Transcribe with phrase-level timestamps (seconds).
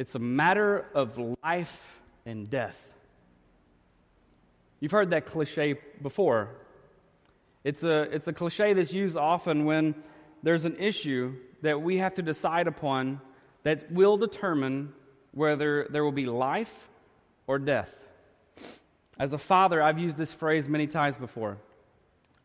[0.00, 2.80] It's a matter of life and death.
[4.80, 6.48] You've heard that cliche before.
[7.64, 9.94] It's a, it's a cliche that's used often when
[10.42, 13.20] there's an issue that we have to decide upon
[13.62, 14.94] that will determine
[15.32, 16.88] whether there will be life
[17.46, 17.94] or death.
[19.18, 21.58] As a father, I've used this phrase many times before.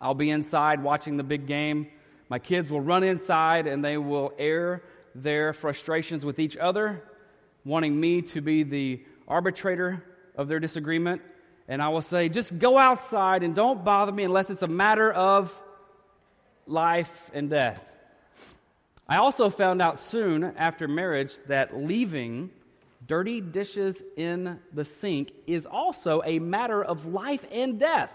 [0.01, 1.87] I'll be inside watching the big game.
[2.27, 4.83] My kids will run inside and they will air
[5.15, 7.01] their frustrations with each other,
[7.65, 10.03] wanting me to be the arbitrator
[10.35, 11.21] of their disagreement.
[11.67, 15.11] And I will say, just go outside and don't bother me unless it's a matter
[15.11, 15.57] of
[16.67, 17.83] life and death.
[19.07, 22.51] I also found out soon after marriage that leaving
[23.05, 28.11] dirty dishes in the sink is also a matter of life and death.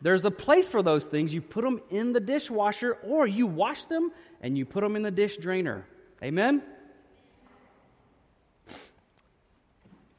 [0.00, 1.32] There's a place for those things.
[1.32, 4.10] You put them in the dishwasher or you wash them
[4.40, 5.86] and you put them in the dish drainer.
[6.22, 6.62] Amen?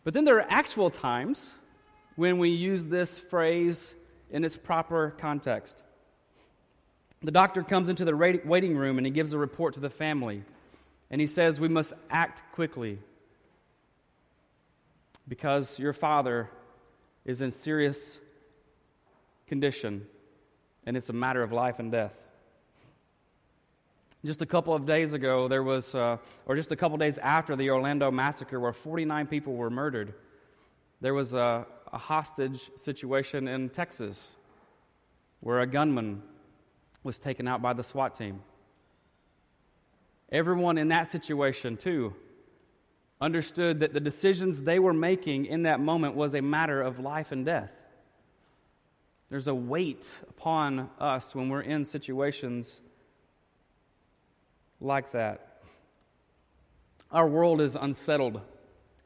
[0.03, 1.53] But then there are actual times
[2.15, 3.93] when we use this phrase
[4.29, 5.81] in its proper context.
[7.21, 10.43] The doctor comes into the waiting room and he gives a report to the family.
[11.09, 12.99] And he says, We must act quickly
[15.27, 16.49] because your father
[17.23, 18.19] is in serious
[19.47, 20.05] condition
[20.85, 22.13] and it's a matter of life and death.
[24.25, 27.57] Just a couple of days ago, there was, uh, or just a couple days after
[27.57, 30.13] the Orlando massacre, where 49 people were murdered,
[31.02, 34.38] there was a, a hostage situation in Texas
[35.41, 36.21] where a gunman
[37.03, 38.39] was taken out by the SWAT team.
[40.31, 42.15] Everyone in that situation, too,
[43.19, 47.33] understood that the decisions they were making in that moment was a matter of life
[47.33, 47.71] and death.
[49.30, 52.80] There's a weight upon us when we're in situations
[54.84, 55.62] like that.
[57.12, 58.42] Our world is unsettled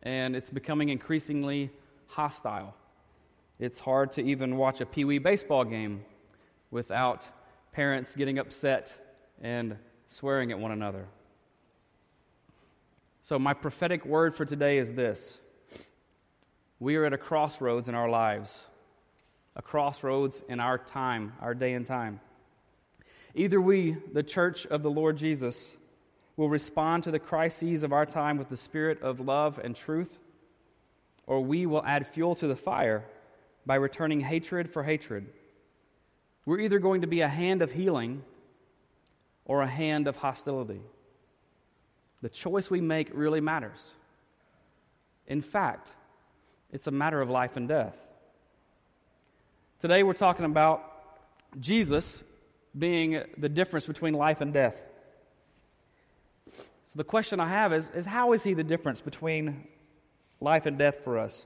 [0.02, 1.72] and it's becoming increasingly
[2.08, 2.76] hostile.
[3.60, 6.06] It's hard to even watch a Pee Wee baseball game
[6.72, 7.28] without
[7.72, 8.94] parents getting upset
[9.42, 9.78] and
[10.08, 11.08] swearing at one another.
[13.22, 15.40] So, my prophetic word for today is this
[16.80, 18.66] We are at a crossroads in our lives,
[19.56, 22.22] a crossroads in our time, our day and time.
[23.38, 25.78] Either we, the church of the Lord Jesus,
[26.36, 30.20] will respond to the crises of our time with the spirit of love and truth,
[31.26, 33.06] or we will add fuel to the fire
[33.66, 35.28] by returning hatred for hatred
[36.48, 38.24] we're either going to be a hand of healing
[39.44, 40.80] or a hand of hostility.
[42.22, 43.94] The choice we make really matters.
[45.28, 45.92] In fact,
[46.72, 47.98] it's a matter of life and death.
[49.82, 50.90] Today we're talking about
[51.60, 52.24] Jesus
[52.78, 54.84] being the difference between life and death.
[56.86, 59.68] So the question I have is, is how is he the difference between
[60.40, 61.46] life and death for us?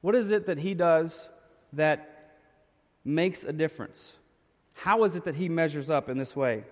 [0.00, 1.28] What is it that he does
[1.72, 2.10] that
[3.04, 4.14] makes a difference.
[4.74, 6.64] How is it that he measures up in this way?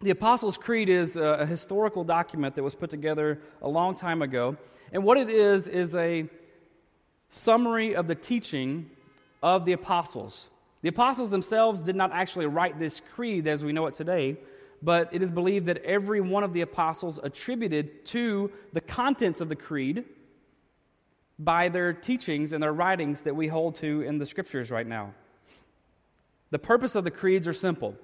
[0.00, 4.56] The Apostles' Creed is a, historical document that was put together a long time ago.
[4.92, 6.28] And what it is, is a
[7.28, 8.90] summary of the teaching
[9.42, 10.48] of the apostles.
[10.82, 14.36] The apostles themselves did not actually write this creed as we know it today,
[14.82, 19.48] but it is believed that every one of the apostles attributed to the contents of
[19.48, 20.04] the creed
[21.38, 25.14] by their teachings and their writings that we hold to in the scriptures right now.
[26.50, 27.94] The purpose of the creeds are simple.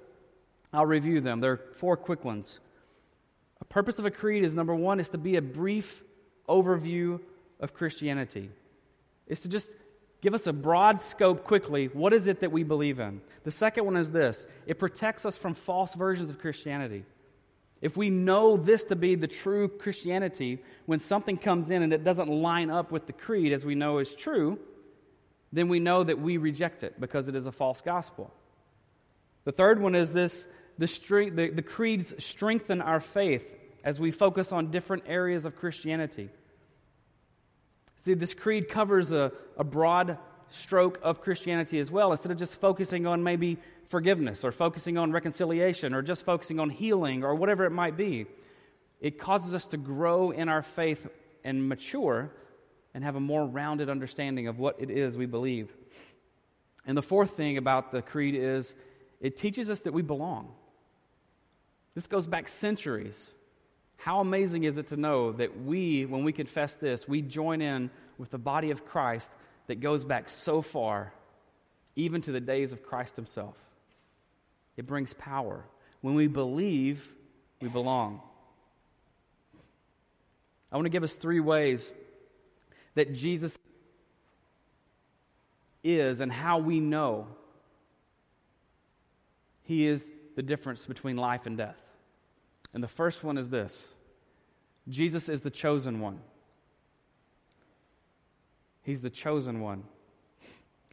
[0.73, 1.39] I'll review them.
[1.41, 2.59] There are four quick ones.
[3.61, 6.01] A purpose of a creed is number one, is to be a brief
[6.47, 7.19] overview
[7.59, 8.49] of Christianity.
[9.27, 9.71] Is to just
[10.21, 11.87] give us a broad scope quickly.
[11.87, 13.21] What is it that we believe in?
[13.43, 17.05] The second one is this it protects us from false versions of Christianity.
[17.81, 22.03] If we know this to be the true Christianity, when something comes in and it
[22.03, 24.59] doesn't line up with the creed as we know is true,
[25.53, 28.33] then we know that we reject it because it is a false gospel.
[29.45, 30.45] The third one is this
[30.77, 30.87] the,
[31.33, 36.29] the, the creeds strengthen our faith as we focus on different areas of Christianity.
[37.99, 40.17] See, this creed covers a, a broad
[40.47, 43.57] stroke of Christianity as well, instead of just focusing on maybe
[43.89, 48.25] forgiveness or focusing on reconciliation or just focusing on healing or whatever it might be.
[49.01, 51.09] It causes us to grow in our faith
[51.43, 52.31] and mature
[52.93, 55.75] and have a more rounded understanding of what it is we believe.
[56.85, 58.75] And the fourth thing about the creed is
[59.19, 60.53] it teaches us that we belong.
[61.95, 63.33] This goes back centuries.
[63.99, 67.89] How amazing is it to know that we, when we confess this, we join in
[68.17, 69.31] with the body of Christ
[69.67, 71.13] that goes back so far,
[71.97, 73.55] even to the days of Christ Himself?
[74.77, 75.65] It brings power.
[75.99, 77.13] When we believe,
[77.61, 78.21] we belong.
[80.71, 81.91] I want to give us three ways
[82.95, 83.59] that Jesus
[85.83, 87.27] is and how we know
[89.63, 91.77] he is the difference between life and death.
[92.73, 93.93] And the first one is this
[94.87, 96.19] Jesus is the chosen one.
[98.83, 99.83] He's the chosen one.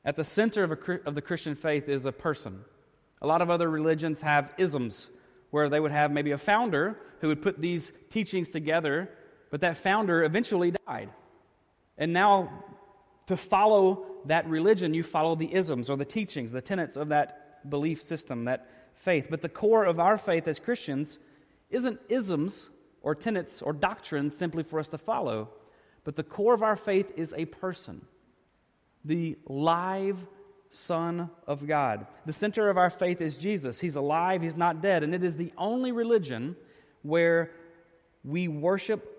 [0.05, 2.65] At the center of, a, of the Christian faith is a person.
[3.23, 5.09] A lot of other religions have isms
[5.51, 9.11] where they would have maybe a founder who would put these teachings together,
[9.51, 11.11] but that founder eventually died.
[11.97, 12.65] And now,
[13.27, 17.69] to follow that religion, you follow the isms or the teachings, the tenets of that
[17.69, 19.27] belief system, that faith.
[19.31, 21.19] But the core of our faith as Christians
[21.71, 22.71] isn't isms
[23.03, 25.51] or tenets or doctrines simply for us to follow,
[26.05, 28.05] but the core of our faith is a person,
[29.05, 30.27] the live
[30.69, 32.07] Son of God.
[32.27, 33.81] The center of our faith is Jesus.
[33.81, 36.57] He's alive, He's not dead, and it is the only religion
[37.03, 37.53] where
[38.25, 39.13] we worship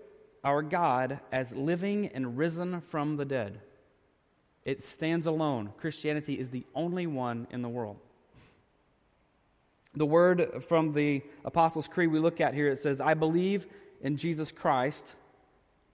[0.44, 3.60] our God as living and risen from the dead.
[4.64, 5.72] It stands alone.
[5.78, 7.96] Christianity is the only one in the world.
[9.98, 13.66] The word from the Apostles' Creed we look at here, it says, I believe
[14.00, 15.14] in Jesus Christ,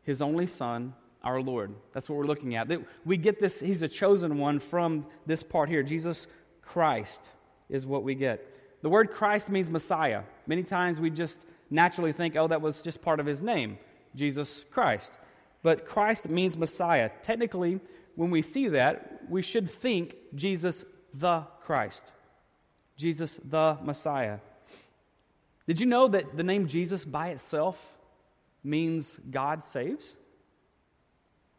[0.03, 0.93] his only Son,
[1.23, 1.75] our Lord.
[1.95, 2.71] That's what we're looking at.
[3.07, 5.83] We get this, he's a chosen one from this part here.
[5.83, 6.27] Jesus
[6.61, 7.31] Christ
[7.71, 8.47] is what we get.
[8.83, 10.25] The word Christ means Messiah.
[10.47, 13.79] Many times we just naturally think, oh, that was just part of his name,
[14.15, 15.17] Jesus Christ.
[15.63, 17.11] But Christ means Messiah.
[17.23, 17.81] Technically,
[18.17, 20.85] when we see that, we should think Jesus
[21.15, 22.13] the Christ.
[22.97, 24.39] Jesus the Messiah.
[25.67, 27.83] Did you know that the name Jesus by itself
[28.63, 30.17] means God saves?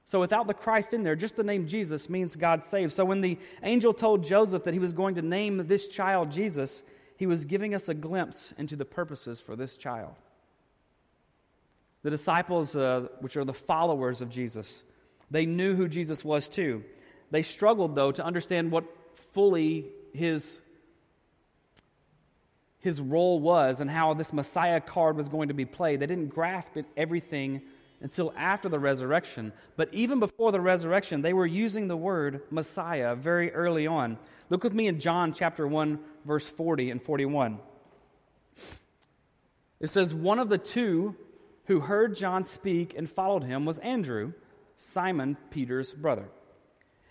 [0.06, 2.94] So without the Christ in there, just the name Jesus means God saves.
[2.94, 6.84] So when the angel told Joseph that he was going to name this child Jesus,
[7.18, 10.14] he was giving us a glimpse into the purposes for this child.
[12.04, 14.84] The disciples, uh, which are the followers of Jesus,
[15.32, 16.84] they knew who Jesus was too.
[17.32, 18.86] They struggled, though, to understand what
[19.34, 20.60] fully his
[22.86, 26.00] his role was and how this Messiah card was going to be played.
[26.00, 27.64] They didn't grasp it, everything
[28.00, 29.54] until after the resurrection.
[29.76, 34.20] But even before the resurrection, they were using the word Messiah very early on.
[34.52, 37.58] Look with me in John chapter 1, verse 40 and 41.
[39.80, 41.16] It says, One of the two
[41.66, 44.34] who heard John speak and followed him was Andrew,
[44.78, 46.30] Simon Peter's brother.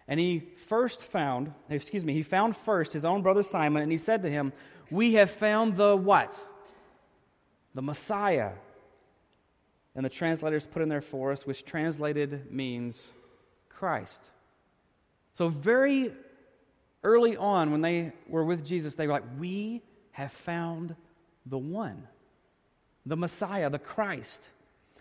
[0.06, 3.98] And he first found, excuse me, he found first his own brother Simon, and he
[3.98, 4.52] said to him,
[4.94, 6.40] we have found the what?
[7.74, 8.52] The Messiah.
[9.96, 13.12] And the translators put in there for us, which translated means
[13.68, 14.30] Christ.
[15.32, 16.12] So, very
[17.02, 19.82] early on, when they were with Jesus, they were like, We
[20.12, 20.94] have found
[21.44, 22.06] the one,
[23.04, 24.48] the Messiah, the Christ.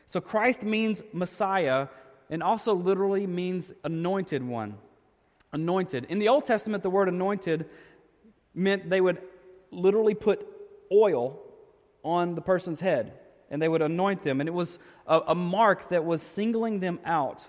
[0.08, 1.88] So, Christ means Messiah
[2.32, 4.78] and also literally means anointed one.
[5.52, 6.06] Anointed.
[6.10, 7.70] In the Old Testament, the word anointed
[8.56, 9.22] meant they would
[9.74, 10.48] literally put
[10.92, 11.40] oil
[12.04, 13.14] on the person's head
[13.50, 14.40] and they would anoint them.
[14.40, 17.46] And it was a, a mark that was singling them out.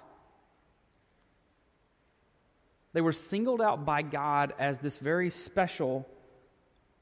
[2.93, 6.07] They were singled out by God as this very special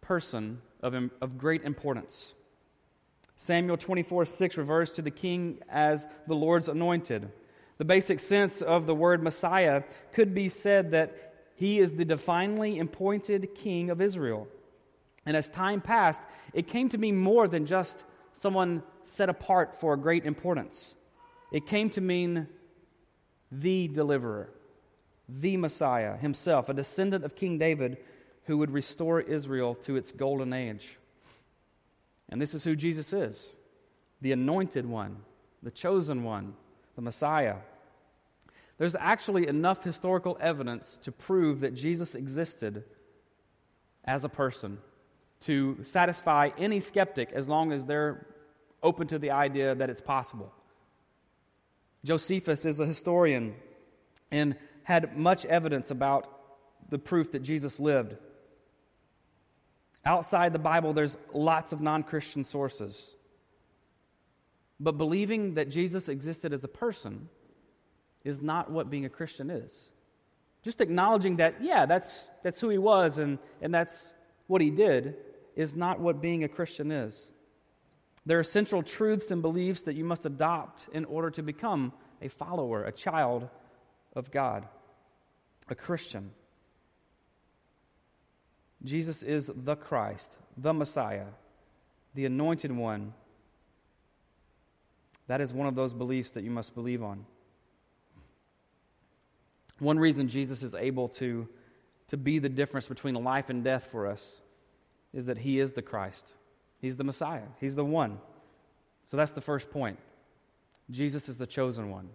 [0.01, 2.33] person of, of great importance.
[3.37, 7.31] Samuel 24 6 refers to the king as the Lord's anointed.
[7.79, 9.83] The basic sense of the word Messiah
[10.13, 14.47] could be said that he is the divinely appointed king of Israel.
[15.25, 19.95] And as time passed, it came to mean more than just someone set apart for
[19.95, 20.95] a great importance.
[21.53, 22.49] It came to mean
[23.51, 24.51] the deliverer,
[25.29, 27.99] the Messiah himself, a descendant of King David
[28.45, 30.99] who would restore Israel to its golden age.
[32.29, 33.55] And this is who Jesus is
[34.23, 35.17] the anointed one,
[35.65, 36.55] the chosen one,
[36.95, 37.57] the Messiah.
[38.79, 42.85] There's actually enough historical evidence to prove that Jesus existed
[44.05, 44.79] as a person
[45.43, 48.27] to satisfy any skeptic as long as they're
[48.83, 50.53] open to the idea that it's possible.
[52.05, 53.55] Josephus is a historian
[54.31, 56.29] and had much evidence about
[56.89, 58.17] the proof that Jesus lived.
[60.05, 63.15] Outside the Bible, there's lots of non Christian sources.
[64.81, 67.29] But believing that Jesus existed as a person
[68.25, 69.89] is not what being a Christian is.
[70.65, 74.05] Just acknowledging that, yeah, that's, that's who he was and, and that's
[74.49, 75.17] what he did
[75.57, 77.31] is not what being a Christian is.
[78.25, 82.29] There are central truths and beliefs that you must adopt in order to become a
[82.29, 83.49] follower, a child
[84.15, 84.67] of God,
[85.69, 86.31] a Christian.
[88.85, 91.27] Jesus is the Christ, the Messiah,
[92.15, 93.15] the anointed one
[95.29, 97.25] That is one of those beliefs that you must believe on.
[99.79, 101.49] One reason Jesus is able to,
[102.09, 104.42] to be the difference between life and death for us
[105.13, 106.33] is that he is the Christ.
[106.81, 107.47] He's the Messiah.
[107.61, 108.19] He's the one.
[109.05, 109.99] So that's the first point.
[110.91, 112.11] Jesus is the chosen one.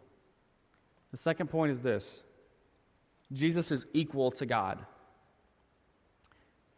[1.12, 2.24] The second point is this
[3.32, 4.86] Jesus is equal to God.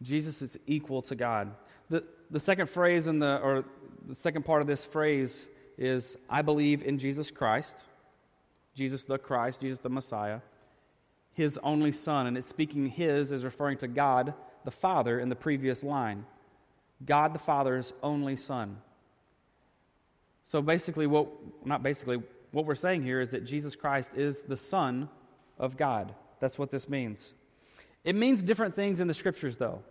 [0.02, 1.52] Jesus is equal to God.
[1.90, 3.66] The, the second phrase in the, or
[4.08, 7.84] the second part of this phrase is, I believe in Jesus Christ,
[8.76, 10.40] Jesus the Christ, Jesus the Messiah,
[11.36, 12.28] his only Son.
[12.28, 14.34] And it's speaking his is referring to God
[14.66, 16.26] the Father in the previous line.
[17.06, 18.78] God the Father's only Son.
[20.44, 21.28] So basically, what,
[21.66, 25.10] not basically, what we're saying here is that Jesus Christ is the Son
[25.58, 26.14] of God.
[26.40, 27.34] That's what this means.
[28.04, 29.84] It means different things in the scriptures, though.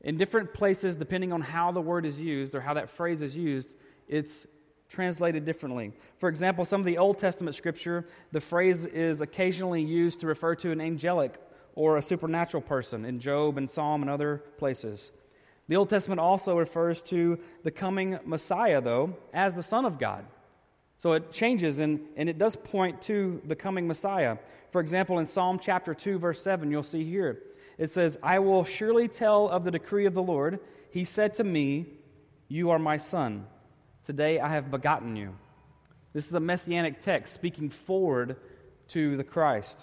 [0.00, 3.36] In different places, depending on how the word is used or how that phrase is
[3.36, 3.76] used,
[4.08, 4.46] it's
[4.88, 5.92] translated differently.
[6.18, 10.54] For example, some of the Old Testament scripture, the phrase is occasionally used to refer
[10.56, 11.40] to an angelic
[11.74, 15.10] or a supernatural person in Job and Psalm and other places.
[15.68, 20.24] The Old Testament also refers to the coming Messiah, though, as the Son of God.
[20.96, 24.36] So it changes and, and it does point to the coming Messiah.
[24.70, 27.40] For example, in Psalm chapter 2, verse 7, you'll see here
[27.78, 30.60] it says, I will surely tell of the decree of the Lord.
[30.90, 31.86] He said to me,
[32.48, 33.46] You are my son.
[34.02, 35.34] Today I have begotten you.
[36.12, 38.36] This is a messianic text speaking forward
[38.88, 39.82] to the Christ.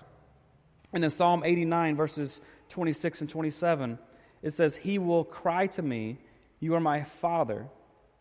[0.93, 3.99] And in Psalm 89, verses 26 and 27,
[4.41, 6.17] it says, He will cry to me,
[6.59, 7.67] You are my Father,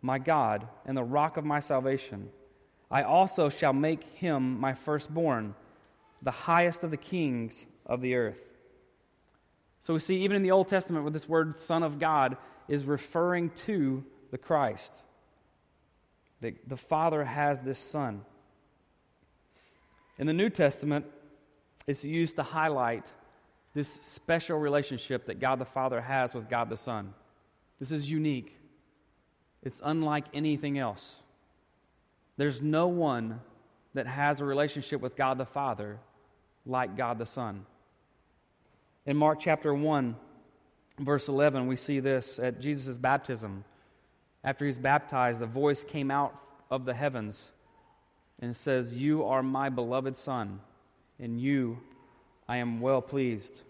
[0.03, 2.31] my God, and the rock of my salvation.
[2.91, 5.55] I also shall make him my firstborn
[6.23, 8.51] the highest of the kings of the earth.
[9.81, 12.85] So we see, even in the Old Testament, where this word Son of God is
[12.85, 14.95] referring to the Christ.
[16.41, 18.23] The, the Father has this Son.
[20.19, 21.07] In the New Testament,
[21.89, 23.11] it's used to highlight
[23.73, 27.15] this special relationship that God the Father has with God the Son.
[27.81, 28.55] This is unique,
[29.63, 31.17] it's unlike anything else.
[32.37, 33.41] There's no one
[33.95, 35.99] that has a relationship with God the Father
[36.67, 37.65] like God the Son.
[39.07, 40.15] In Mark chapter 1,
[41.01, 43.65] verse 11, we see this at Jesus' baptism.
[44.45, 46.39] After he's baptized, a voice came out
[46.71, 47.51] of the heavens
[48.41, 50.61] and says, You are my beloved Son,
[51.19, 51.79] and you
[52.49, 53.61] I am well pleased.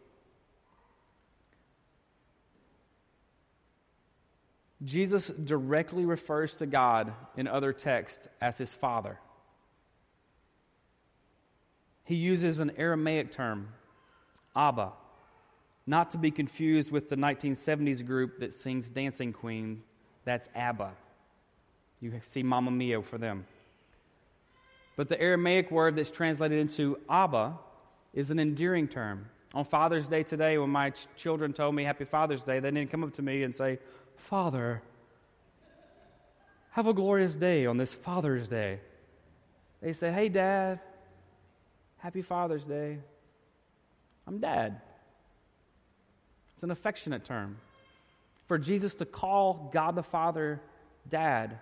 [4.85, 9.19] Jesus directly refers to God in other texts as his Father
[12.09, 13.69] he uses an Aramaic term,
[14.57, 14.93] Abba,
[15.87, 19.83] not to be confused with the 1970s group that sings Dancing Queen.
[20.25, 20.93] That's ABBA.
[22.00, 23.45] You see Mamma Mia for them.
[24.99, 27.57] But the Aramaic word that's translated into Abba
[28.12, 29.26] is an endearing term.
[29.55, 32.90] On Father's Day today, when my ch- children told me Happy Father's Day, they didn't
[32.90, 33.78] come up to me and say,
[34.17, 34.83] Father,
[36.73, 38.81] have a glorious day on this Father's Day.
[39.81, 40.81] They said, Hey, Dad,
[41.99, 42.99] Happy Father's Day.
[44.26, 44.81] I'm dad.
[46.55, 47.59] It's an affectionate term.
[48.49, 50.61] For Jesus to call God the Father
[51.09, 51.61] dad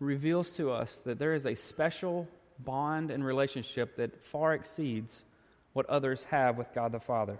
[0.00, 2.28] reveals to us that there is a special
[2.58, 5.24] bond and relationship that far exceeds
[5.72, 7.38] what others have with God the Father.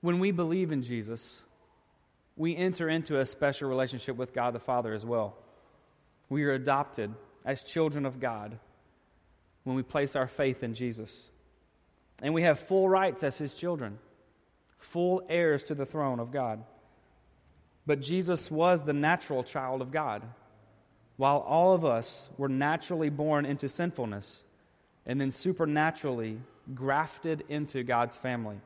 [0.00, 1.42] When we believe in Jesus,
[2.36, 5.36] we enter into a special relationship with God the Father as well.
[6.28, 7.14] We are adopted
[7.44, 8.58] as children of God
[9.62, 11.30] when we place our faith in Jesus.
[12.20, 13.98] And we have full rights as his children,
[14.78, 16.62] full heirs to the throne of God.
[17.86, 20.22] But Jesus was the natural child of God,
[21.16, 24.42] while all of us were naturally born into sinfulness
[25.06, 26.40] and then supernaturally
[26.74, 28.56] grafted into God's family.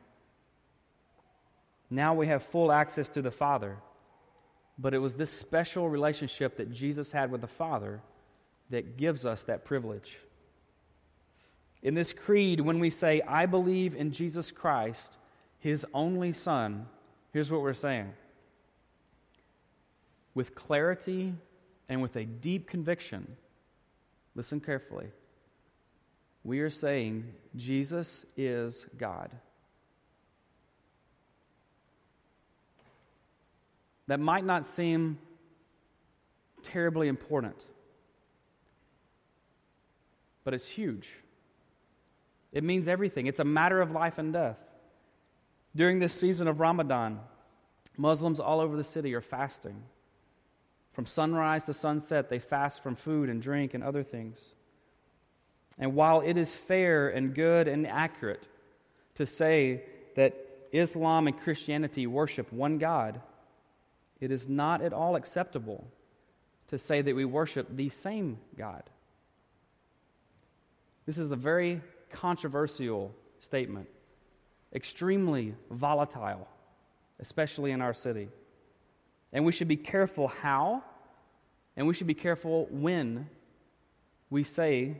[1.90, 3.78] Now we have full access to the Father.
[4.78, 8.00] But it was this special relationship that Jesus had with the Father
[8.70, 10.18] that gives us that privilege.
[11.82, 15.16] In this creed, when we say, I believe in Jesus Christ,
[15.58, 16.86] his only Son,
[17.32, 18.12] here's what we're saying.
[20.34, 21.34] With clarity
[21.88, 23.36] and with a deep conviction,
[24.34, 25.08] listen carefully.
[26.44, 29.30] We are saying, Jesus is God.
[34.08, 35.18] that might not seem
[36.62, 37.66] terribly important,
[40.44, 41.10] but it's huge.
[42.50, 43.26] It means everything.
[43.26, 44.56] It's a matter of life and death.
[45.78, 47.20] During this season of Ramadan,
[47.96, 49.84] Muslims all over the city are fasting.
[50.92, 54.42] From sunrise to sunset, they fast from food and drink and other things.
[55.78, 58.48] And while it is fair and good and accurate
[59.14, 59.84] to say
[60.16, 60.34] that
[60.72, 63.20] Islam and Christianity worship one God,
[64.20, 65.86] it is not at all acceptable
[66.66, 68.82] to say that we worship the same God.
[71.06, 73.86] This is a very controversial statement,
[74.74, 76.46] extremely volatile,
[77.20, 78.28] especially in our city.
[79.32, 80.82] And we should be careful how,
[81.76, 83.28] and we should be careful when
[84.30, 84.96] we say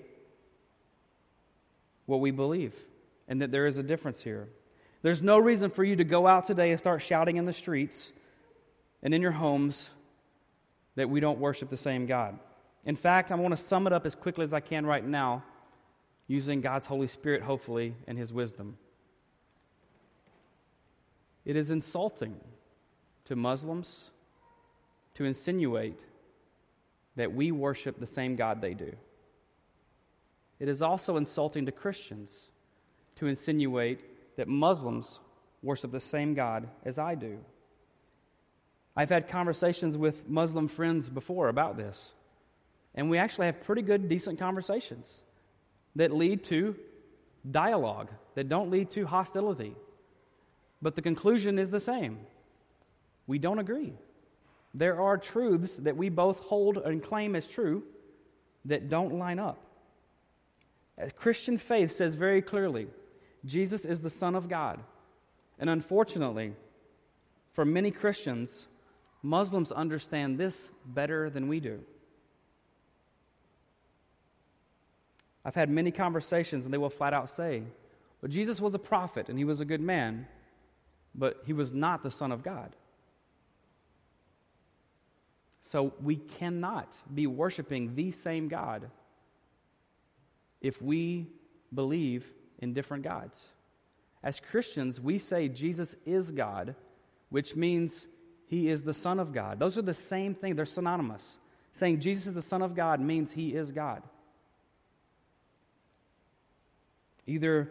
[2.07, 2.75] what we believe,
[3.29, 4.49] and that there is a difference here.
[5.03, 8.13] There's no reason for you to go out today and start shouting in the streets
[9.03, 9.91] and in your homes
[10.97, 12.39] that we don't worship the same God.
[12.85, 15.45] In fact, I want to sum it up as quickly as I can right now
[16.27, 18.77] using God's Holy Spirit, hopefully, and His wisdom.
[21.49, 22.37] It is insulting
[23.25, 24.11] to Muslims
[25.15, 26.05] to insinuate
[27.17, 28.93] that we worship the same God they do.
[30.61, 32.53] It is also insulting to Christians
[33.17, 35.21] to insinuate that Muslims
[35.63, 37.39] worship the same God as I do.
[38.95, 42.13] I've had conversations with Muslim friends before about this,
[42.95, 45.23] and we actually have pretty good, decent conversations
[45.97, 46.77] that lead to
[47.51, 49.75] dialogue, that don't lead to hostility.
[50.81, 52.19] But the conclusion is the same
[53.27, 53.93] we don't agree.
[54.75, 57.83] There are truths that we both hold and claim as true
[58.65, 59.59] that don't line up.
[61.17, 62.89] Christian faith says very clearly
[63.45, 64.81] Jesus is the Son of God.
[65.59, 66.55] And unfortunately,
[67.53, 68.67] for many Christians,
[69.23, 71.81] Muslims understand this better than we do.
[75.45, 77.63] I've had many conversations, and they will flat out say,
[78.21, 80.27] Well, Jesus was a prophet and he was a good man,
[81.15, 82.75] but he was not the Son of God.
[85.61, 88.91] So we cannot be worshiping the same God
[90.61, 91.27] if we
[91.75, 92.27] believe
[92.59, 93.49] in different gods.
[94.23, 96.75] As Christians, we say Jesus is God,
[97.29, 98.07] which means
[98.47, 99.59] he is the Son of God.
[99.59, 101.39] Those are the same thing, they're synonymous.
[101.71, 104.03] Saying Jesus is the Son of God means he is God.
[107.27, 107.71] Either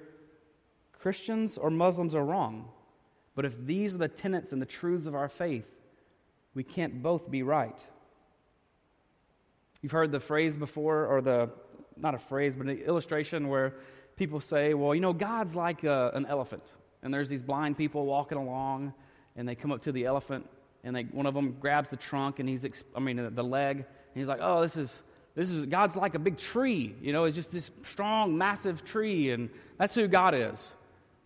[0.94, 2.70] Christians or Muslims are wrong,
[3.38, 5.70] but if these are the tenets and the truths of our faith,
[6.56, 7.86] we can't both be right.
[9.84, 11.52] You've heard the phrase before, or the,
[11.96, 13.76] not a phrase, but an illustration where
[14.16, 16.74] people say, well, you know, God's like a, uh, an elephant.
[17.04, 18.92] And there's these blind people walking along,
[19.36, 20.50] and they come up to the elephant,
[20.84, 23.86] and they, one of them grabs the trunk, and he's, I mean, the leg, and
[24.16, 25.04] he's like, oh, this is,
[25.36, 26.96] this is, God's like a big tree.
[27.04, 30.74] You know, it's just this strong, massive tree, and that's who God is.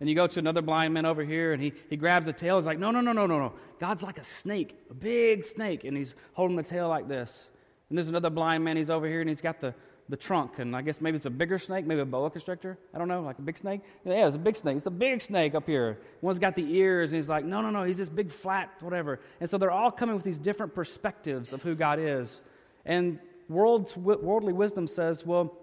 [0.02, 2.56] And you go to another blind man over here, and he, he grabs the tail.
[2.56, 3.52] He's like, no, no, no, no, no, no.
[3.78, 7.48] God's like a snake, a big snake, and he's holding the tail like this.
[7.88, 9.76] And there's another blind man, he's over here, and he's got the,
[10.08, 12.80] the trunk, and I guess maybe it's a bigger snake, maybe a boa constrictor.
[12.92, 13.82] I don't know, like a big snake.
[14.04, 14.74] Yeah, it's a big snake.
[14.74, 16.00] It's a big snake up here.
[16.20, 19.20] One's got the ears, and he's like, no, no, no, he's this big flat, whatever.
[19.38, 22.40] And so they're all coming with these different perspectives of who God is.
[22.84, 25.56] And world's, worldly wisdom says, well,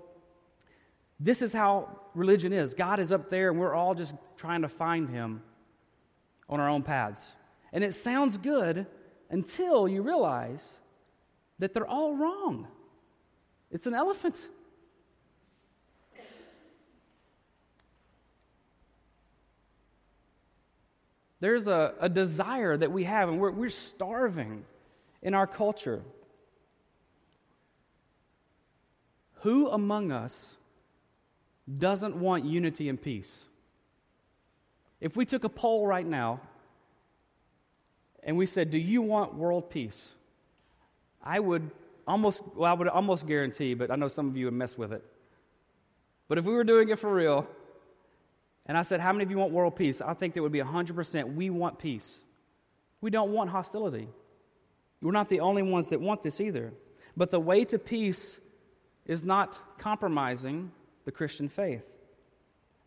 [1.20, 2.74] this is how religion is.
[2.74, 5.42] God is up there, and we're all just trying to find him
[6.48, 7.32] on our own paths.
[7.74, 8.88] And it sounds good
[9.30, 10.68] until you realize
[11.60, 12.68] that they're all wrong.
[13.70, 14.48] It's an elephant.
[21.42, 24.66] There's a, a desire that we have, and we're, we're starving
[25.22, 26.02] in our culture.
[29.42, 30.58] Who among us
[31.78, 33.44] doesn't want unity and peace?
[35.02, 36.42] If we took a poll right now
[38.24, 40.14] and we said, Do you want world peace?
[41.24, 41.70] I would
[42.08, 44.92] almost, well, I would almost guarantee, but I know some of you would mess with
[44.92, 45.04] it.
[46.28, 47.48] But if we were doing it for real,
[48.66, 50.02] and I said, How many of you want world peace?
[50.02, 51.36] I think there would be 100%.
[51.36, 52.20] We want peace.
[53.02, 54.10] We don't want hostility.
[55.02, 56.74] We're not the only ones that want this either.
[57.16, 58.38] But the way to peace
[59.06, 60.72] is not compromising
[61.10, 61.82] the Christian faith.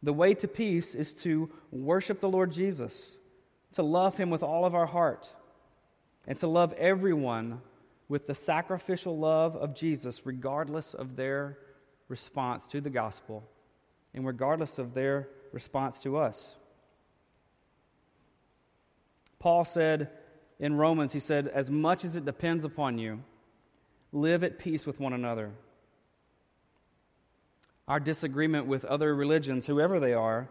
[0.01, 3.17] The way to peace is to worship the Lord Jesus,
[3.73, 5.35] to love Him with all of our heart,
[6.29, 7.61] and to love everyone
[8.09, 11.59] with the sacrificial love of Jesus, regardless of their
[12.07, 13.43] response to the gospel
[14.15, 16.55] and regardless of their response to us.
[19.41, 20.11] Paul said
[20.61, 23.25] in Romans, he said, As much as it depends upon you,
[24.13, 25.51] live at peace with one another.
[27.89, 30.49] Our disagreement with other religions, whoever they are,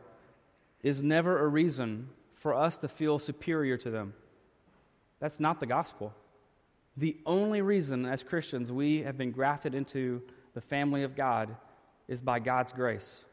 [0.83, 4.13] is never a reason for us to feel superior to them.
[5.19, 6.13] That's not the gospel.
[6.97, 10.21] The only reason, as Christians, we have been grafted into
[10.53, 11.55] the family of God
[12.07, 13.23] is by God's grace.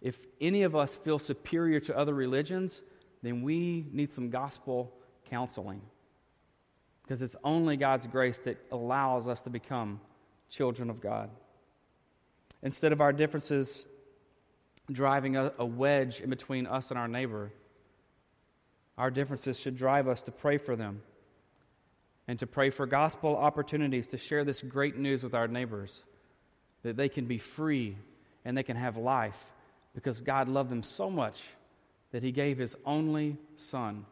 [0.00, 2.82] If any of us feel superior to other religions,
[3.22, 4.92] then we need some gospel
[5.28, 5.82] counseling.
[7.02, 10.00] Because it's only God's grace that allows us to become
[10.48, 11.30] children of God.
[12.62, 13.84] Instead of our differences
[14.90, 17.52] driving a, a wedge in between us and our neighbor,
[18.96, 21.02] our differences should drive us to pray for them
[22.26, 26.04] and to pray for gospel opportunities to share this great news with our neighbors
[26.82, 27.96] that they can be free
[28.44, 29.44] and they can have life
[29.94, 31.42] because God loved them so much
[32.12, 34.04] that He gave His only Son.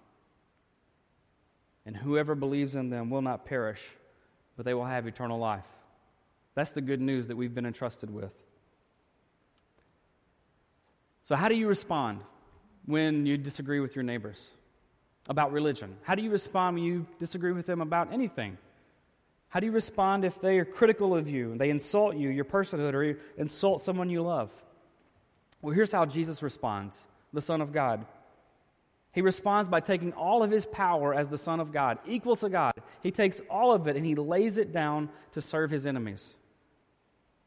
[1.85, 3.83] And whoever believes in them will not perish,
[4.57, 5.65] but they will have eternal life.
[6.57, 8.33] That's the good news that we've been entrusted with.
[11.23, 12.21] So, how do you respond
[12.87, 14.49] when you disagree with your neighbors
[15.29, 15.97] about religion?
[16.03, 18.57] How do you respond when you disagree with them about anything?
[19.49, 22.47] How do you respond if they are critical of you, and they insult you, your
[22.47, 24.51] personhood, or insult someone you love?
[25.61, 28.07] Well, here's how Jesus responds, the Son of God.
[29.13, 32.49] He responds by taking all of his power as the Son of God, equal to
[32.49, 32.73] God.
[33.03, 36.35] He takes all of it and he lays it down to serve his enemies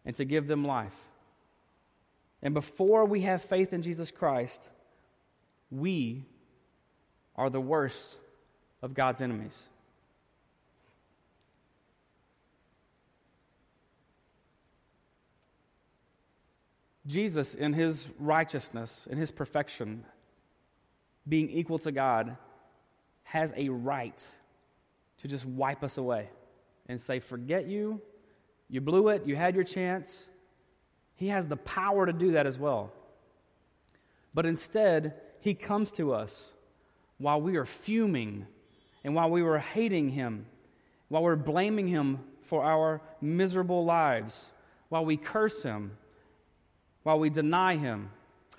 [0.05, 0.95] and to give them life.
[2.41, 4.69] And before we have faith in Jesus Christ,
[5.69, 6.25] we
[7.35, 8.17] are the worst
[8.81, 9.63] of God's enemies.
[17.09, 20.05] Jesus, in his righteousness, in his perfection,
[21.27, 22.37] being equal to God,
[23.23, 24.23] has a right
[25.19, 26.29] to just wipe us away
[26.87, 28.01] and say, Forget you,
[28.69, 29.25] you blew it.
[29.25, 30.27] You had your chance.
[31.15, 32.93] He has the power to do that as well.
[34.33, 36.53] But instead, he comes to us
[37.17, 38.45] while we are fuming
[39.03, 40.45] and while we were hating him,
[41.07, 44.49] while we're blaming him for our miserable lives,
[44.89, 45.97] while we curse him,
[47.03, 48.11] while we deny him,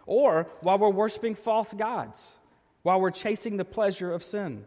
[0.06, 2.34] or while we're worshiping false gods,
[2.82, 4.64] while we're chasing the pleasure of sin,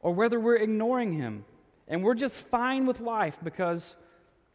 [0.00, 1.44] or whether we're ignoring him
[1.86, 3.96] and we're just fine with life because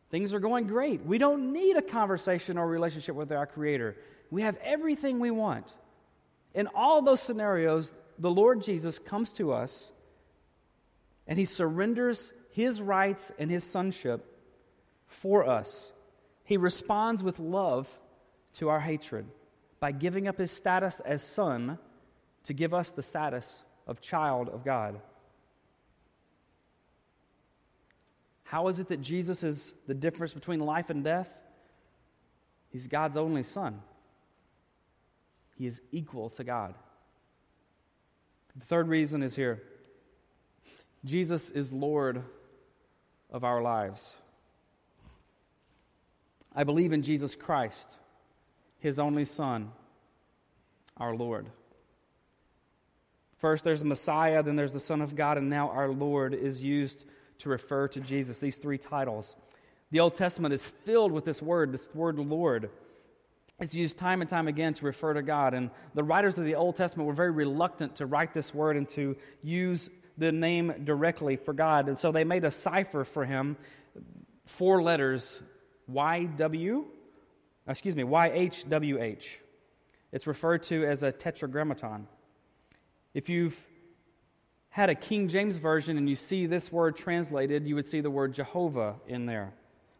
[0.09, 1.05] Things are going great.
[1.05, 3.95] We don't need a conversation or relationship with our Creator.
[4.31, 5.71] We have everything we want.
[6.53, 9.91] In all those scenarios, the Lord Jesus comes to us
[11.27, 14.25] and He surrenders His rights and His sonship
[15.07, 15.91] for us.
[16.43, 17.87] He responds with love
[18.53, 19.27] to our hatred
[19.79, 21.77] by giving up His status as Son
[22.45, 24.99] to give us the status of child of God.
[28.49, 31.31] How is it that Jesus is the difference between life and death?
[32.71, 33.79] He's God's only Son.
[35.55, 36.73] He is equal to God.
[38.57, 39.61] The third reason is here
[41.05, 42.23] Jesus is Lord
[43.29, 44.15] of our lives.
[46.55, 47.97] I believe in Jesus Christ,
[48.79, 49.71] His only Son,
[50.97, 51.45] our Lord.
[53.37, 56.63] First, there's the Messiah, then there's the Son of God, and now our Lord is
[56.63, 57.05] used
[57.39, 59.35] to refer to Jesus, these three titles.
[59.91, 62.69] The Old Testament is filled with this word, this word Lord.
[63.59, 65.53] It's used time and time again to refer to God.
[65.53, 68.87] And the writers of the Old Testament were very reluctant to write this word and
[68.89, 71.87] to use the name directly for God.
[71.87, 73.57] And so they made a cipher for him,
[74.45, 75.41] four letters
[75.91, 76.85] YW,
[77.67, 79.25] excuse me, YHWH.
[80.11, 82.07] It's referred to as a tetragrammaton.
[83.13, 83.57] If you've
[84.69, 88.11] had a King James Version and you see this word translated, you would see the
[88.11, 89.53] word Jehovah in there.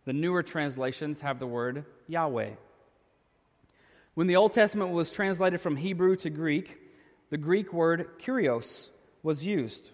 [0.05, 2.51] The newer translations have the word Yahweh.
[4.13, 6.77] When the Old Testament was translated from Hebrew to Greek,
[7.29, 8.89] the Greek word kurios
[9.23, 9.91] was used.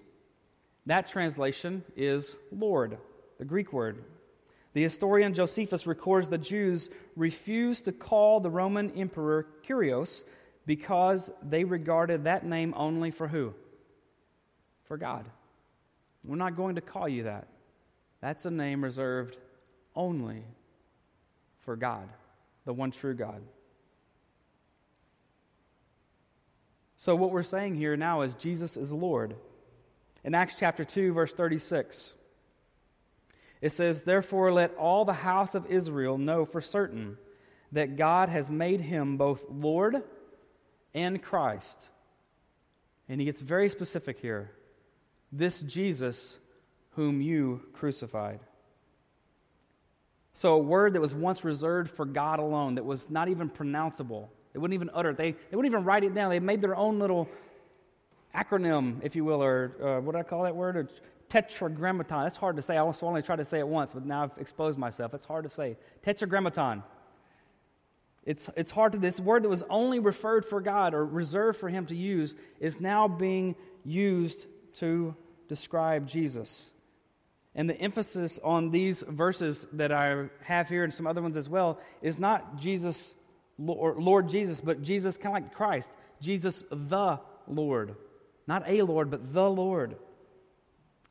[0.85, 2.97] That translation is Lord,
[3.39, 4.03] the Greek word.
[4.73, 10.23] The historian Josephus records the Jews refused to call the Roman emperor Kurios
[10.65, 13.53] because they regarded that name only for who?
[14.87, 15.25] For God.
[16.23, 17.47] We're not going to call you that.
[18.21, 19.37] That's a name reserved
[19.95, 20.43] only
[21.61, 22.09] for God,
[22.65, 23.41] the one true God.
[26.95, 29.35] So, what we're saying here now is Jesus is Lord.
[30.23, 32.13] In Acts chapter 2, verse 36,
[33.61, 37.17] it says, Therefore, let all the house of Israel know for certain
[37.71, 40.01] that God has made him both Lord
[40.93, 41.89] and Christ.
[43.07, 44.51] And he gets very specific here
[45.37, 46.39] this Jesus
[46.91, 48.39] whom you crucified.
[50.33, 54.27] So, a word that was once reserved for God alone, that was not even pronounceable,
[54.53, 56.29] they wouldn't even utter it, they, they wouldn't even write it down.
[56.29, 57.29] They made their own little
[58.33, 60.77] acronym, if you will, or uh, what do I call that word?
[60.77, 60.89] Or
[61.29, 62.23] tetragrammaton.
[62.23, 62.77] That's hard to say.
[62.77, 65.13] I only tried to say it once, but now I've exposed myself.
[65.13, 65.77] It's hard to say.
[66.03, 66.83] Tetragrammaton.
[68.25, 71.69] It's, it's hard to, this word that was only referred for God or reserved for
[71.69, 75.15] Him to use is now being used to
[75.47, 76.71] describe Jesus.
[77.53, 81.47] And the emphasis on these verses that I have here and some other ones as
[81.47, 83.13] well is not Jesus,
[83.65, 87.95] or Lord Jesus, but Jesus, kind of like Christ, Jesus the Lord.
[88.47, 89.95] Not a Lord, but the Lord.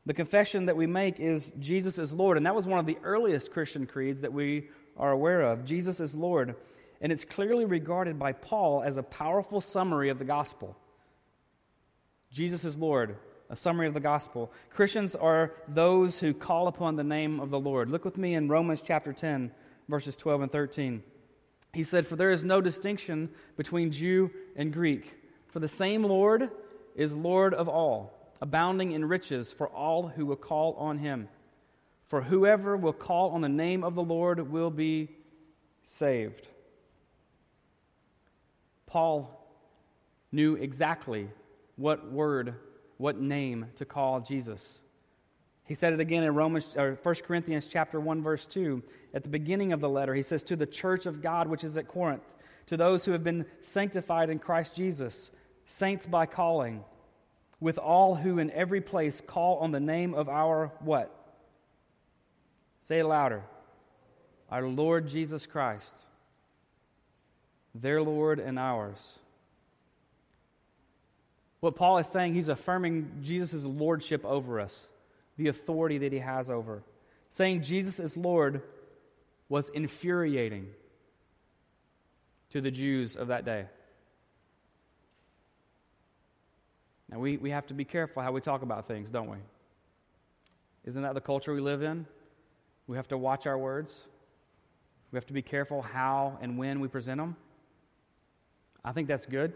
[0.05, 2.37] The confession that we make is Jesus is Lord.
[2.37, 5.65] And that was one of the earliest Christian creeds that we are aware of.
[5.65, 6.55] Jesus is Lord.
[7.01, 10.77] And it's clearly regarded by Paul as a powerful summary of the gospel.
[12.31, 13.17] Jesus is Lord,
[13.49, 14.51] a summary of the gospel.
[14.69, 17.89] Christians are those who call upon the name of the Lord.
[17.89, 19.51] Look with me in Romans chapter 10,
[19.87, 21.03] verses 12 and 13.
[21.73, 25.15] He said, For there is no distinction between Jew and Greek,
[25.49, 26.49] for the same Lord
[26.95, 31.27] is Lord of all abounding in riches for all who will call on him.
[32.07, 35.09] For whoever will call on the name of the Lord will be
[35.83, 36.47] saved.
[38.85, 39.31] Paul
[40.31, 41.29] knew exactly
[41.75, 42.55] what word,
[42.97, 44.79] what name to call Jesus.
[45.65, 49.29] He said it again in Romans or 1 Corinthians chapter 1 verse 2 at the
[49.29, 50.13] beginning of the letter.
[50.13, 52.23] He says to the church of God which is at Corinth,
[52.67, 55.31] to those who have been sanctified in Christ Jesus,
[55.65, 56.83] saints by calling,
[57.59, 61.11] with all who in every place call on the name of our what?
[62.81, 63.43] Say it louder.
[64.51, 65.97] Our Lord Jesus Christ,
[67.73, 69.17] their Lord and ours.
[71.59, 74.87] What Paul is saying, he's affirming Jesus' lordship over us,
[75.37, 76.83] the authority that he has over.
[77.29, 78.61] Saying Jesus is Lord
[79.49, 80.67] was infuriating
[82.51, 83.65] to the Jews of that day.
[87.09, 89.37] Now, we, we have to be careful how we talk about things, don't we?
[90.85, 92.05] Isn't that the culture we live in?
[92.87, 94.05] We have to watch our words.
[95.11, 97.35] We have to be careful how and when we present them.
[98.83, 99.53] I think that's good.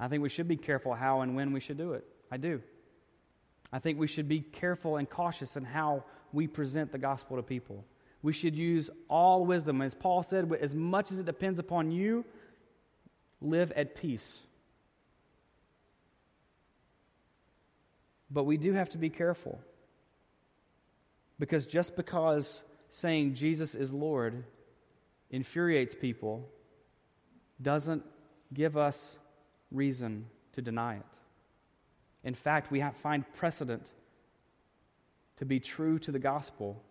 [0.00, 2.04] I think we should be careful how and when we should do it.
[2.30, 2.62] I do.
[3.72, 7.42] I think we should be careful and cautious in how we present the gospel to
[7.42, 7.84] people.
[8.22, 9.82] We should use all wisdom.
[9.82, 12.24] As Paul said, as much as it depends upon you,
[13.40, 14.42] live at peace
[18.30, 19.58] But we do have to be careful.
[21.38, 24.44] Because just because saying Jesus is Lord
[25.30, 26.48] infuriates people
[27.60, 28.02] doesn't
[28.52, 29.18] give us
[29.70, 31.06] reason to deny it.
[32.24, 33.92] In fact, we find precedent
[35.36, 36.82] to be true to the gospel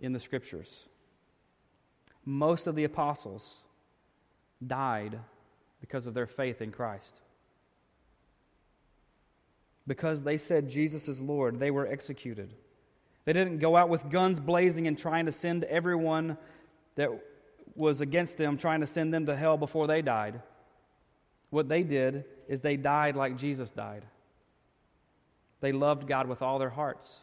[0.00, 0.84] in the scriptures.
[2.24, 3.56] Most of the apostles
[4.66, 5.20] died
[5.80, 7.20] because of their faith in Christ.
[9.86, 12.54] Because they said Jesus is Lord, they were executed.
[13.26, 16.36] They didn't go out with guns blazing and trying to send everyone
[16.96, 17.10] that
[17.74, 20.40] was against them, trying to send them to hell before they died.
[21.50, 24.04] What they did is they died like Jesus died.
[25.60, 27.20] They loved God with all their hearts,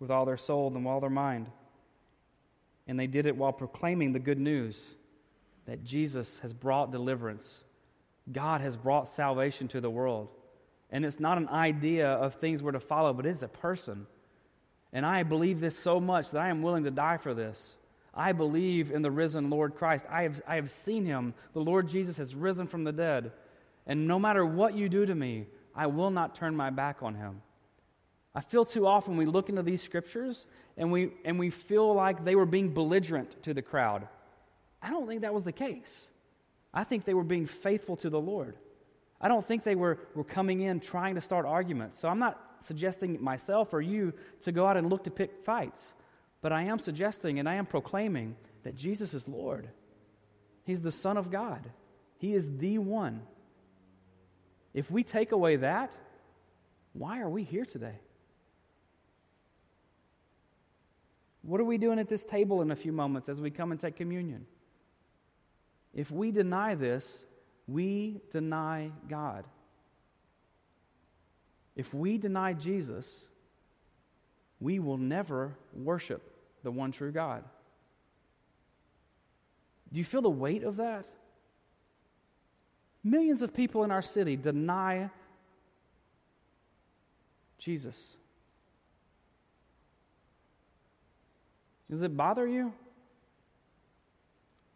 [0.00, 1.50] with all their soul, and with all their mind.
[2.86, 4.94] And they did it while proclaiming the good news
[5.66, 7.62] that Jesus has brought deliverance.
[8.32, 10.28] God has brought salvation to the world.
[10.90, 14.06] And it's not an idea of things we're to follow, but it's a person.
[14.92, 17.74] And I believe this so much that I am willing to die for this.
[18.14, 20.06] I believe in the risen Lord Christ.
[20.10, 21.34] I have, I have seen him.
[21.52, 23.32] The Lord Jesus has risen from the dead.
[23.88, 27.14] And no matter what you do to me, I will not turn my back on
[27.14, 27.42] him.
[28.34, 30.46] I feel too often we look into these scriptures
[30.76, 34.06] and we, and we feel like they were being belligerent to the crowd.
[34.82, 36.06] I don't think that was the case.
[36.72, 38.56] I think they were being faithful to the Lord.
[39.20, 41.98] I don't think they were, were coming in trying to start arguments.
[41.98, 45.92] So I'm not suggesting myself or you to go out and look to pick fights.
[46.40, 49.68] But I am suggesting and I am proclaiming that Jesus is Lord.
[50.64, 51.70] He's the Son of God,
[52.18, 53.22] He is the one.
[54.74, 55.96] If we take away that,
[56.92, 57.98] why are we here today?
[61.42, 63.80] What are we doing at this table in a few moments as we come and
[63.80, 64.46] take communion?
[65.94, 67.24] If we deny this,
[67.66, 69.44] we deny God.
[71.74, 73.24] If we deny Jesus,
[74.60, 76.22] we will never worship
[76.62, 77.44] the one true God.
[79.92, 81.08] Do you feel the weight of that?
[83.08, 85.08] Millions of people in our city deny
[87.58, 88.16] Jesus.
[91.90, 92.74] Does it bother you?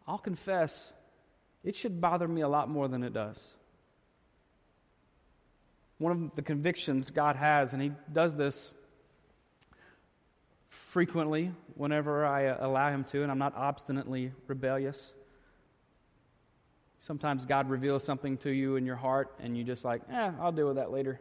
[0.07, 0.93] I'll confess
[1.63, 3.51] it should bother me a lot more than it does.
[5.99, 8.73] one of the convictions God has, and He does this
[10.69, 15.13] frequently whenever I allow Him to, and I'm not obstinately rebellious.
[17.03, 20.53] Sometimes God reveals something to you in your heart, and you just like, eh, I'll
[20.53, 21.19] deal with that later.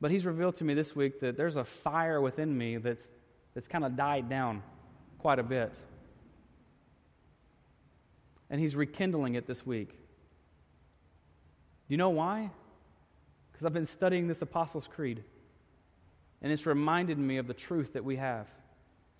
[0.00, 3.12] But He's revealed to me this week that there's a fire within me that's,
[3.54, 4.64] that's kind of died down
[5.18, 5.78] quite a bit.
[8.50, 9.90] And He's rekindling it this week.
[9.90, 9.96] Do
[11.94, 12.50] you know why?
[13.52, 15.22] Because I've been studying this Apostles' Creed.
[16.42, 18.48] And it's reminded me of the truth that we have.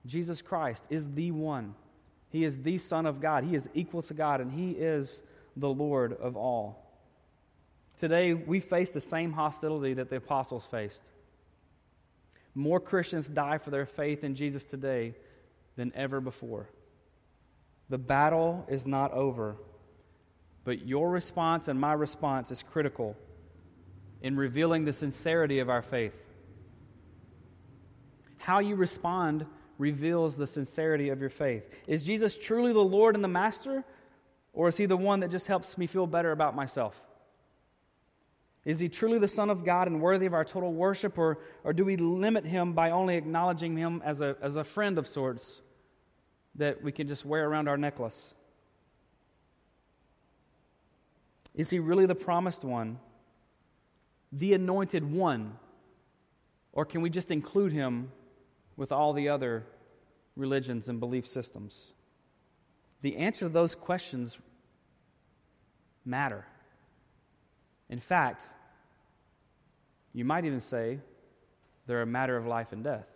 [0.07, 1.77] Jesus Christ is the one.
[2.31, 3.45] He is the Son of God.
[3.45, 5.23] He is equal to God, and He is
[5.57, 6.83] the Lord of all.
[7.97, 11.03] Today, we face the same hostility that the apostles faced.
[12.55, 15.15] More Christians die for their faith in Jesus today
[15.77, 16.69] than ever before.
[17.89, 19.57] The battle is not over,
[20.65, 23.17] but your response and my response is critical
[24.23, 26.15] in revealing the sincerity of our faith.
[28.39, 29.47] How you respond
[29.79, 31.69] reveals the sincerity of your faith.
[31.87, 33.85] Is Jesus truly the Lord and the Master,
[34.53, 37.01] or is he the one that just helps me feel better about myself?
[38.65, 41.73] Is he truly the Son of God and worthy of our total worship, or, or
[41.73, 45.63] do we limit him by only acknowledging him as a, as a friend of sorts
[46.57, 48.35] that we can just wear around our necklace?
[51.55, 52.99] Is he really the promised one,
[54.33, 55.57] the anointed one,
[56.73, 58.11] or can we just include him
[58.77, 59.65] with all the other
[60.37, 61.93] religions and belief systems?
[63.03, 64.39] The answer to those questions
[66.05, 66.47] matter.
[67.89, 68.43] In fact,
[70.13, 70.99] you might even say
[71.87, 73.07] they're a matter of life and death.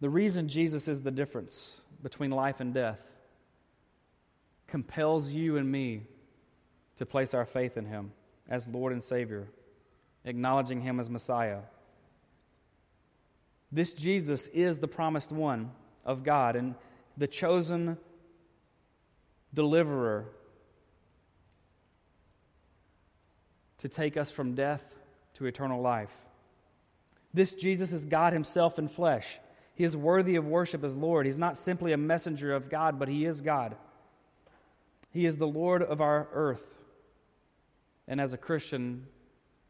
[0.00, 3.00] The reason Jesus is the difference between life and death
[4.66, 6.02] compels you and me
[6.96, 8.12] to place our faith in Him
[8.48, 9.48] as Lord and Savior,
[10.26, 11.60] acknowledging Him as Messiah.
[13.72, 15.70] This Jesus is the promised one
[16.04, 16.74] of God and
[17.16, 17.96] the chosen
[19.54, 20.26] deliverer
[23.78, 24.94] to take us from death
[25.34, 26.12] to eternal life.
[27.32, 29.38] This Jesus is God Himself in flesh.
[29.74, 31.26] He is worthy of worship as Lord.
[31.26, 33.76] He's not simply a messenger of God, but He is God.
[35.10, 36.64] He is the Lord of our earth.
[38.08, 39.06] And as a Christian,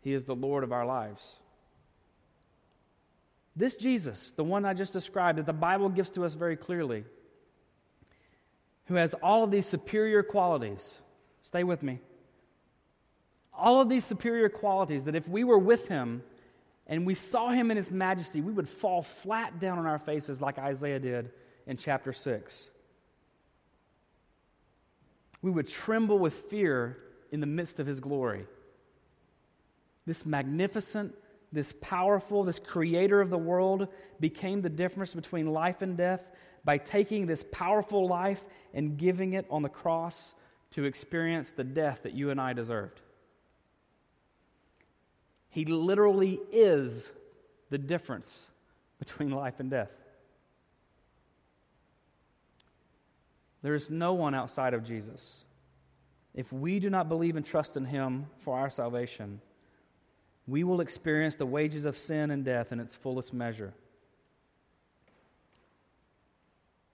[0.06, 1.34] He is the Lord of our lives.
[3.56, 7.04] This Jesus, the one I just described, that the Bible gives to us very clearly,
[8.84, 10.98] who has all of these superior qualities,
[11.42, 11.98] stay with me
[13.56, 16.22] all of these superior qualities that if we were with him
[16.86, 20.40] and we saw him in his majesty, we would fall flat down on our faces
[20.40, 21.30] like Isaiah did
[21.66, 22.68] in chapter 6.
[25.42, 26.98] We would tremble with fear
[27.32, 28.46] in the midst of his glory.
[30.06, 31.14] This magnificent,
[31.52, 33.88] this powerful, this creator of the world
[34.20, 36.30] became the difference between life and death
[36.64, 40.34] by taking this powerful life and giving it on the cross
[40.72, 43.00] to experience the death that you and I deserved.
[45.48, 47.10] He literally is
[47.70, 48.46] the difference
[48.98, 49.90] between life and death.
[53.62, 55.44] There is no one outside of Jesus.
[56.34, 59.40] If we do not believe and trust in Him for our salvation,
[60.46, 63.74] we will experience the wages of sin and death in its fullest measure.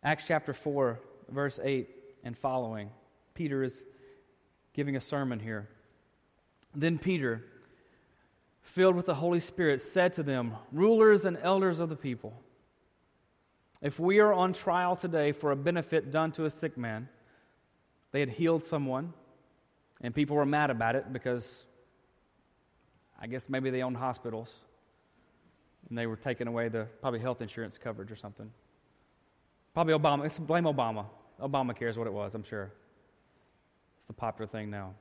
[0.03, 1.89] Acts chapter 4, verse 8
[2.25, 2.91] and following.
[3.35, 3.85] Peter is
[4.73, 5.69] giving a sermon here.
[6.75, 7.45] Then Peter,
[8.63, 12.33] filled with the Holy Spirit, said to them, Rulers and elders of the people,
[13.83, 17.09] if we are on trial today for a benefit done to a sick man,
[18.13, 19.13] they had healed someone,
[20.01, 21.65] and people were mad about it because
[23.23, 24.53] I guess maybe they owned hospitals
[25.89, 28.51] and they were taking away the probably health insurance coverage or something.
[29.73, 30.27] Probably Obama.
[30.27, 31.07] It's blame Obama.
[31.41, 32.73] Obamacare is what it was, I'm sure.
[33.97, 34.95] It's the popular thing now.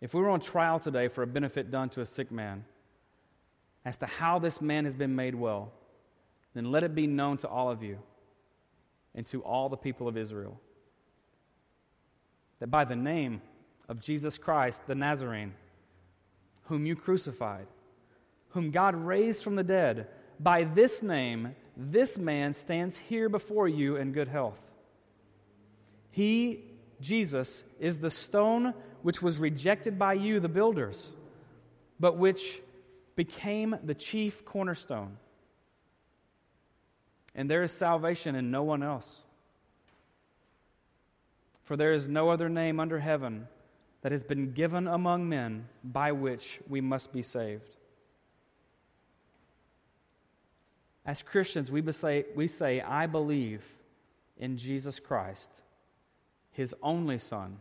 [0.00, 2.64] If we were on trial today for a benefit done to a sick man,
[3.84, 5.72] as to how this man has been made well,
[6.54, 7.98] then let it be known to all of you
[9.14, 10.60] and to all the people of Israel
[12.60, 13.40] that by the name
[13.88, 15.54] of Jesus Christ the Nazarene,
[16.70, 17.66] whom you crucified,
[18.50, 20.06] whom God raised from the dead,
[20.38, 24.60] by this name, this man stands here before you in good health.
[26.12, 26.60] He,
[27.00, 31.10] Jesus, is the stone which was rejected by you, the builders,
[31.98, 32.60] but which
[33.16, 35.16] became the chief cornerstone.
[37.34, 39.22] And there is salvation in no one else.
[41.64, 43.48] For there is no other name under heaven
[44.02, 47.76] that has been given among men by which we must be saved.
[51.04, 53.64] As Christians, we say, we say, I believe
[54.38, 55.62] in Jesus Christ,
[56.52, 57.58] his only Son,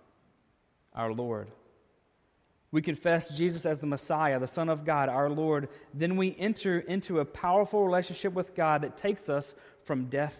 [0.93, 1.47] our Lord.
[2.71, 5.69] We confess Jesus as the Messiah, the Son of God, our Lord.
[5.93, 10.39] Then we enter into a powerful relationship with God that takes us from death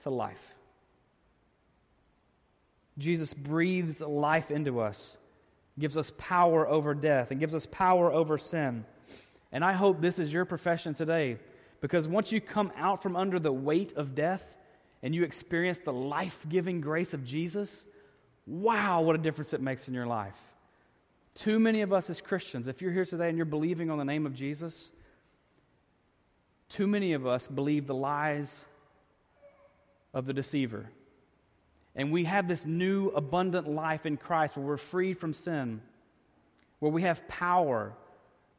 [0.00, 0.54] to life.
[2.96, 5.17] Jesus breathes life into us,
[5.78, 8.84] gives us power over death, and gives us power over sin.
[9.52, 11.38] And I hope this is your profession today
[11.80, 14.44] because once you come out from under the weight of death
[15.02, 17.86] and you experience the life giving grace of Jesus,
[18.46, 20.36] wow, what a difference it makes in your life.
[21.34, 24.04] Too many of us as Christians, if you're here today and you're believing on the
[24.04, 24.90] name of Jesus,
[26.68, 28.64] too many of us believe the lies
[30.12, 30.90] of the deceiver.
[31.98, 35.82] And we have this new abundant life in Christ where we're freed from sin,
[36.78, 37.92] where we have power,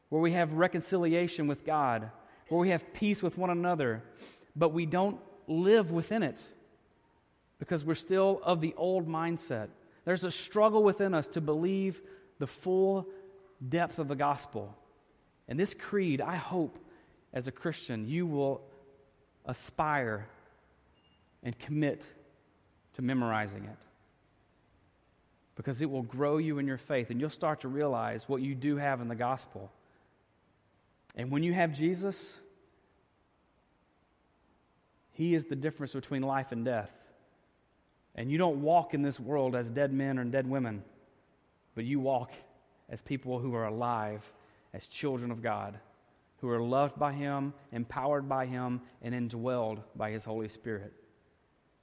[0.10, 2.12] where we have reconciliation with God,
[2.50, 4.04] where we have peace with one another,
[4.58, 6.44] but we don't live within it
[7.60, 9.70] because we're still of the old mindset.
[10.04, 12.02] There's a struggle within us to believe
[12.40, 13.08] the full
[13.70, 14.76] depth of the gospel.
[15.48, 16.78] And this creed, I hope,
[17.34, 18.62] as a Christian, you will
[19.46, 20.28] aspire
[21.42, 22.04] and commit
[23.00, 23.78] to memorizing it.
[25.56, 28.54] Because it will grow you in your faith, and you'll start to realize what you
[28.54, 29.72] do have in the gospel.
[31.16, 32.38] And when you have Jesus,
[35.14, 36.92] He is the difference between life and death.
[38.16, 40.84] And you don't walk in this world as dead men or dead women,
[41.76, 42.34] but you walk
[42.90, 44.30] as people who are alive,
[44.74, 45.80] as children of God,
[46.42, 50.92] who are loved by Him, empowered by Him, and indwelled by His Holy Spirit.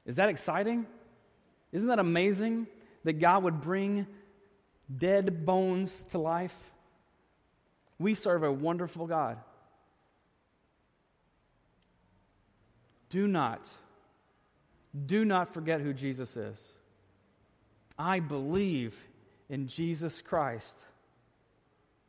[0.05, 0.87] Is that exciting?
[1.77, 2.69] Isn't that amazing
[3.05, 4.07] that God would bring
[4.97, 6.57] dead bones to life?
[7.99, 9.37] We serve a wonderful God.
[13.11, 13.69] Do not,
[15.05, 16.67] do not forget who Jesus is.
[17.99, 18.99] I believe
[19.51, 20.79] in Jesus Christ,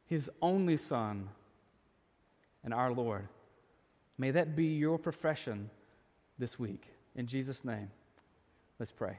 [0.05, 1.27] his only Son,
[2.63, 3.27] and our Lord.
[4.17, 5.69] May that be your profession
[6.39, 6.85] this week.
[7.17, 7.91] In Jesus' name,
[8.79, 9.17] let's pray.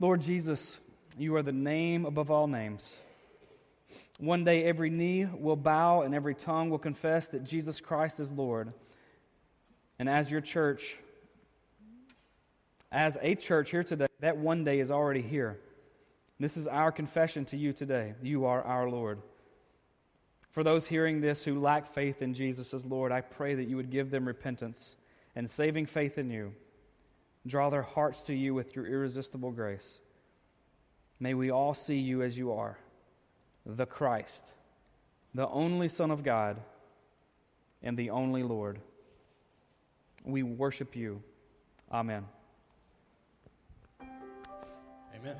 [0.00, 0.78] Lord Jesus,
[1.16, 2.96] you are the name above all names.
[4.18, 8.30] One day every knee will bow and every tongue will confess that Jesus Christ is
[8.30, 8.72] Lord.
[9.98, 10.96] And as your church,
[12.92, 15.58] as a church here today, that one day is already here.
[16.38, 18.14] This is our confession to you today.
[18.22, 19.20] You are our Lord.
[20.50, 23.76] For those hearing this who lack faith in Jesus as Lord, I pray that you
[23.76, 24.94] would give them repentance
[25.34, 26.54] and saving faith in you.
[27.48, 30.00] Draw their hearts to you with your irresistible grace.
[31.18, 32.78] May we all see you as you are,
[33.64, 34.52] the Christ,
[35.34, 36.58] the only Son of God,
[37.82, 38.78] and the only Lord.
[40.24, 41.22] We worship you.
[41.90, 42.26] Amen.
[45.14, 45.36] Amen.